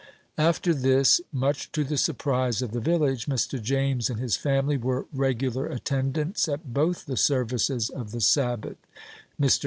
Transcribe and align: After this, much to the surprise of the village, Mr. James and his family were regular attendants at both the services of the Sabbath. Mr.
After 0.39 0.73
this, 0.73 1.21
much 1.31 1.71
to 1.73 1.83
the 1.83 1.95
surprise 1.95 2.63
of 2.63 2.71
the 2.71 2.79
village, 2.79 3.27
Mr. 3.27 3.61
James 3.61 4.09
and 4.09 4.19
his 4.19 4.35
family 4.35 4.75
were 4.75 5.05
regular 5.13 5.67
attendants 5.67 6.47
at 6.49 6.73
both 6.73 7.05
the 7.05 7.15
services 7.17 7.91
of 7.91 8.09
the 8.09 8.19
Sabbath. 8.21 8.77
Mr. 9.39 9.59